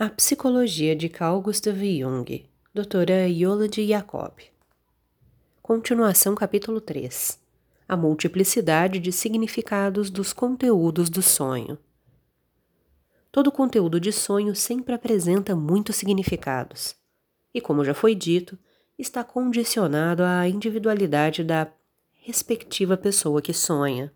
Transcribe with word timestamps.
A 0.00 0.08
Psicologia 0.08 0.94
de 0.94 1.08
Carl 1.08 1.40
Gustav 1.40 1.76
Jung, 1.76 2.48
doutora 2.72 3.26
Yolande 3.26 3.84
Jacob. 3.84 4.32
Continuação 5.60 6.36
capítulo 6.36 6.80
3. 6.80 7.36
A 7.88 7.96
multiplicidade 7.96 9.00
de 9.00 9.10
significados 9.10 10.08
dos 10.08 10.32
conteúdos 10.32 11.10
do 11.10 11.20
sonho. 11.20 11.76
Todo 13.32 13.50
conteúdo 13.50 13.98
de 13.98 14.12
sonho 14.12 14.54
sempre 14.54 14.94
apresenta 14.94 15.56
muitos 15.56 15.96
significados. 15.96 16.94
E 17.52 17.60
como 17.60 17.84
já 17.84 17.92
foi 17.92 18.14
dito, 18.14 18.56
está 18.96 19.24
condicionado 19.24 20.22
à 20.22 20.48
individualidade 20.48 21.42
da 21.42 21.66
respectiva 22.22 22.96
pessoa 22.96 23.42
que 23.42 23.52
sonha. 23.52 24.12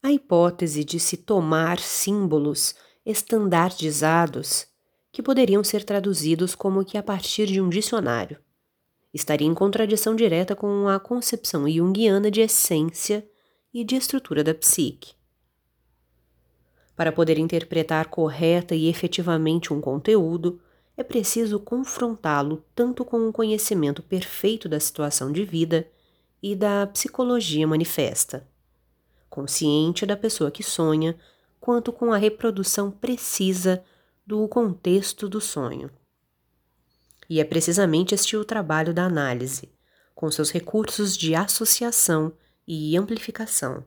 A 0.00 0.12
hipótese 0.12 0.84
de 0.84 1.00
se 1.00 1.16
tomar 1.16 1.80
símbolos 1.80 2.76
estandardizados 3.04 4.70
que 5.12 5.22
poderiam 5.22 5.62
ser 5.62 5.84
traduzidos 5.84 6.54
como 6.54 6.84
que 6.84 6.96
a 6.96 7.02
partir 7.02 7.46
de 7.46 7.60
um 7.60 7.68
dicionário. 7.68 8.38
Estaria 9.12 9.46
em 9.46 9.52
contradição 9.52 10.16
direta 10.16 10.56
com 10.56 10.88
a 10.88 10.98
concepção 10.98 11.68
junguiana 11.68 12.30
de 12.30 12.40
essência 12.40 13.28
e 13.72 13.84
de 13.84 13.94
estrutura 13.94 14.42
da 14.42 14.54
psique. 14.54 15.12
Para 16.96 17.12
poder 17.12 17.38
interpretar 17.38 18.08
correta 18.08 18.74
e 18.74 18.88
efetivamente 18.88 19.72
um 19.72 19.82
conteúdo, 19.82 20.60
é 20.96 21.02
preciso 21.02 21.60
confrontá-lo 21.60 22.64
tanto 22.74 23.04
com 23.04 23.28
o 23.28 23.32
conhecimento 23.32 24.02
perfeito 24.02 24.68
da 24.68 24.80
situação 24.80 25.30
de 25.30 25.44
vida 25.44 25.86
e 26.42 26.54
da 26.54 26.86
psicologia 26.86 27.66
manifesta, 27.66 28.48
consciente 29.28 30.04
da 30.04 30.16
pessoa 30.16 30.50
que 30.50 30.62
sonha, 30.62 31.16
quanto 31.60 31.92
com 31.92 32.12
a 32.12 32.18
reprodução 32.18 32.90
precisa 32.90 33.82
do 34.32 34.48
contexto 34.48 35.28
do 35.28 35.42
sonho. 35.42 35.90
E 37.28 37.38
é 37.38 37.44
precisamente 37.44 38.14
este 38.14 38.34
o 38.34 38.46
trabalho 38.46 38.94
da 38.94 39.04
análise, 39.04 39.70
com 40.14 40.30
seus 40.30 40.50
recursos 40.50 41.14
de 41.14 41.34
associação 41.34 42.32
e 42.66 42.96
amplificação. 42.96 43.84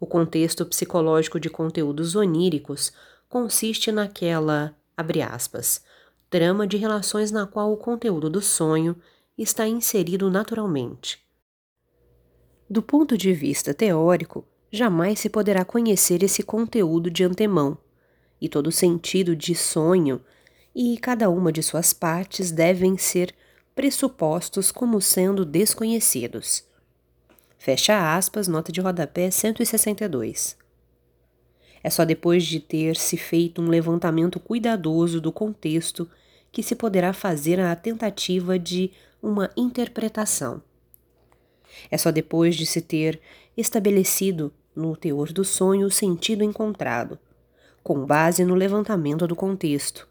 O 0.00 0.08
contexto 0.08 0.66
psicológico 0.66 1.38
de 1.38 1.48
conteúdos 1.48 2.16
oníricos 2.16 2.92
consiste 3.28 3.92
naquela, 3.92 4.76
abre 4.96 5.22
aspas, 5.22 5.84
trama 6.28 6.66
de 6.66 6.76
relações 6.76 7.30
na 7.30 7.46
qual 7.46 7.72
o 7.72 7.76
conteúdo 7.76 8.28
do 8.28 8.42
sonho 8.42 8.96
está 9.38 9.68
inserido 9.68 10.28
naturalmente. 10.28 11.24
Do 12.68 12.82
ponto 12.82 13.16
de 13.16 13.32
vista 13.32 13.72
teórico, 13.72 14.44
jamais 14.68 15.20
se 15.20 15.30
poderá 15.30 15.64
conhecer 15.64 16.24
esse 16.24 16.42
conteúdo 16.42 17.08
de 17.08 17.22
antemão, 17.22 17.78
e 18.40 18.48
todo 18.48 18.70
sentido 18.72 19.34
de 19.34 19.54
sonho 19.54 20.20
e 20.74 20.98
cada 20.98 21.30
uma 21.30 21.52
de 21.52 21.62
suas 21.62 21.92
partes 21.92 22.50
devem 22.50 22.98
ser 22.98 23.34
pressupostos 23.74 24.72
como 24.72 25.00
sendo 25.00 25.44
desconhecidos. 25.44 26.64
Fecha 27.58 28.16
aspas, 28.16 28.48
nota 28.48 28.70
de 28.70 28.80
rodapé 28.80 29.30
162. 29.30 30.56
É 31.82 31.90
só 31.90 32.04
depois 32.04 32.44
de 32.44 32.60
ter 32.60 32.96
se 32.96 33.16
feito 33.16 33.60
um 33.60 33.68
levantamento 33.68 34.40
cuidadoso 34.40 35.20
do 35.20 35.30
contexto 35.30 36.08
que 36.50 36.62
se 36.62 36.74
poderá 36.74 37.12
fazer 37.12 37.60
a 37.60 37.74
tentativa 37.74 38.58
de 38.58 38.90
uma 39.22 39.50
interpretação. 39.56 40.62
É 41.90 41.98
só 41.98 42.10
depois 42.10 42.54
de 42.54 42.64
se 42.64 42.80
ter 42.80 43.20
estabelecido 43.56 44.52
no 44.74 44.96
teor 44.96 45.32
do 45.32 45.44
sonho 45.44 45.86
o 45.86 45.90
sentido 45.90 46.42
encontrado, 46.44 47.18
com 47.84 48.06
base 48.06 48.44
no 48.46 48.54
levantamento 48.54 49.26
do 49.26 49.36
contexto, 49.36 50.08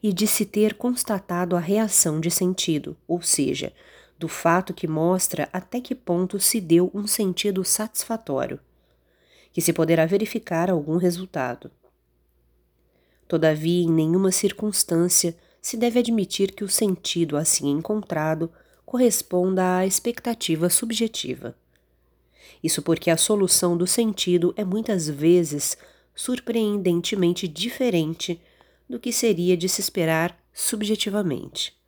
e 0.00 0.12
de 0.12 0.28
se 0.28 0.46
ter 0.46 0.74
constatado 0.74 1.56
a 1.56 1.60
reação 1.60 2.20
de 2.20 2.30
sentido, 2.30 2.96
ou 3.06 3.20
seja, 3.20 3.72
do 4.16 4.28
fato 4.28 4.72
que 4.72 4.86
mostra 4.86 5.48
até 5.52 5.80
que 5.80 5.94
ponto 5.94 6.38
se 6.38 6.60
deu 6.60 6.88
um 6.94 7.06
sentido 7.06 7.64
satisfatório, 7.64 8.60
que 9.52 9.60
se 9.60 9.72
poderá 9.72 10.06
verificar 10.06 10.70
algum 10.70 10.96
resultado. 10.96 11.70
Todavia, 13.26 13.82
em 13.82 13.90
nenhuma 13.90 14.30
circunstância 14.30 15.36
se 15.60 15.76
deve 15.76 15.98
admitir 15.98 16.52
que 16.52 16.62
o 16.62 16.68
sentido 16.68 17.36
assim 17.36 17.70
encontrado 17.70 18.50
corresponda 18.86 19.78
à 19.78 19.86
expectativa 19.86 20.70
subjetiva. 20.70 21.56
Isso 22.62 22.82
porque 22.82 23.10
a 23.10 23.16
solução 23.16 23.76
do 23.76 23.86
sentido 23.86 24.54
é 24.56 24.64
muitas 24.64 25.08
vezes 25.08 25.76
surpreendentemente 26.18 27.46
diferente 27.46 28.40
do 28.90 28.98
que 28.98 29.12
seria 29.12 29.56
de 29.56 29.68
se 29.68 29.80
esperar 29.80 30.36
subjetivamente. 30.52 31.78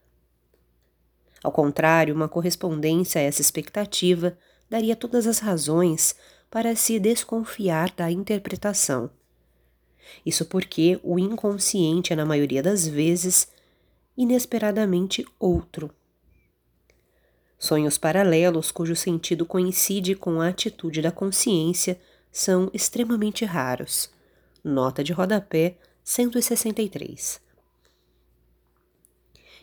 Ao 1.43 1.51
contrário, 1.51 2.15
uma 2.15 2.29
correspondência 2.29 3.19
a 3.19 3.23
essa 3.25 3.41
expectativa 3.41 4.37
daria 4.69 4.95
todas 4.95 5.27
as 5.27 5.39
razões 5.39 6.15
para 6.49 6.77
se 6.77 6.97
desconfiar 6.97 7.91
da 7.91 8.09
interpretação. 8.09 9.09
Isso 10.25 10.45
porque 10.45 10.97
o 11.03 11.19
inconsciente 11.19 12.13
é, 12.13 12.15
na 12.15 12.25
maioria 12.25 12.63
das 12.63 12.87
vezes, 12.87 13.49
inesperadamente 14.15 15.25
outro. 15.37 15.93
Sonhos 17.59 17.97
paralelos 17.97 18.71
cujo 18.71 18.95
sentido 18.95 19.45
coincide 19.45 20.15
com 20.15 20.39
a 20.39 20.47
atitude 20.47 21.01
da 21.01 21.11
consciência 21.11 21.99
são 22.31 22.71
extremamente 22.73 23.43
raros. 23.43 24.09
Nota 24.63 25.03
de 25.03 25.11
rodapé 25.11 25.75
163. 26.03 27.41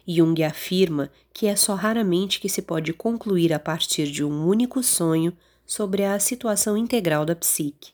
Jung 0.05 0.43
afirma 0.43 1.09
que 1.33 1.47
é 1.47 1.55
só 1.55 1.77
raramente 1.77 2.41
que 2.41 2.49
se 2.49 2.61
pode 2.61 2.93
concluir 2.93 3.53
a 3.53 3.61
partir 3.61 4.11
de 4.11 4.25
um 4.25 4.45
único 4.45 4.83
sonho 4.83 5.33
sobre 5.65 6.05
a 6.05 6.19
situação 6.19 6.77
integral 6.77 7.25
da 7.25 7.37
psique. 7.37 7.93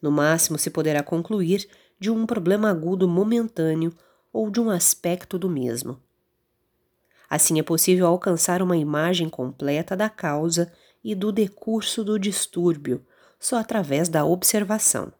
No 0.00 0.10
máximo, 0.10 0.56
se 0.58 0.70
poderá 0.70 1.02
concluir 1.02 1.68
de 2.00 2.10
um 2.10 2.24
problema 2.24 2.70
agudo 2.70 3.06
momentâneo 3.06 3.92
ou 4.32 4.50
de 4.50 4.60
um 4.60 4.70
aspecto 4.70 5.38
do 5.38 5.50
mesmo. 5.50 6.00
Assim 7.28 7.58
é 7.58 7.62
possível 7.62 8.06
alcançar 8.06 8.62
uma 8.62 8.78
imagem 8.78 9.28
completa 9.28 9.94
da 9.94 10.08
causa 10.08 10.72
e 11.04 11.14
do 11.14 11.30
decurso 11.30 12.02
do 12.02 12.18
distúrbio 12.18 13.04
só 13.38 13.58
através 13.58 14.08
da 14.08 14.24
observação 14.24 15.12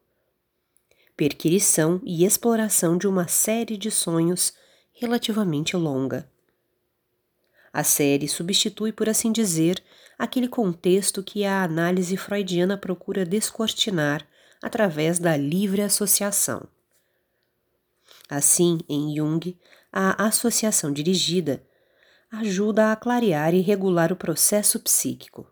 perquirição 1.23 2.01
e 2.03 2.25
exploração 2.25 2.99
de 2.99 3.07
uma 3.07 3.29
série 3.29 3.77
de 3.77 3.93
sonhos 3.93 4.55
relativamente 4.93 5.77
longa. 5.77 6.29
A 7.73 7.85
série 7.85 8.27
substitui, 8.27 8.91
por 8.91 9.09
assim 9.09 9.31
dizer, 9.31 9.81
aquele 10.19 10.49
contexto 10.49 11.23
que 11.23 11.45
a 11.45 11.63
análise 11.63 12.17
freudiana 12.17 12.77
procura 12.77 13.25
descortinar 13.25 14.27
através 14.61 15.21
da 15.21 15.37
livre 15.37 15.81
associação. 15.83 16.67
Assim, 18.29 18.81
em 18.89 19.15
Jung, 19.15 19.57
a 19.93 20.27
associação 20.27 20.93
dirigida 20.93 21.63
ajuda 22.33 22.91
a 22.91 22.97
clarear 22.97 23.55
e 23.55 23.61
regular 23.61 24.11
o 24.11 24.17
processo 24.17 24.81
psíquico. 24.81 25.47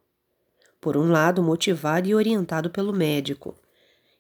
Por 0.81 0.97
um 0.97 1.13
lado, 1.13 1.41
motivado 1.45 2.09
e 2.09 2.15
orientado 2.17 2.71
pelo 2.71 2.93
médico, 2.93 3.57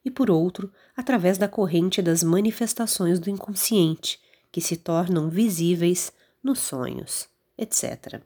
e 0.04 0.10
por 0.10 0.30
outro, 0.30 0.72
através 0.96 1.38
da 1.38 1.48
corrente 1.48 2.00
das 2.00 2.22
manifestações 2.22 3.18
do 3.18 3.30
inconsciente, 3.30 4.20
que 4.50 4.60
se 4.60 4.76
tornam 4.76 5.28
visíveis 5.28 6.12
nos 6.42 6.58
sonhos, 6.58 7.28
etc. 7.56 8.22